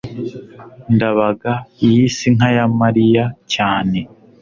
ndabaga 0.95 1.53
yise 1.83 2.21
inka 2.29 2.47
ya 2.57 2.65
mariya 2.81 3.23
cyane 3.53 3.99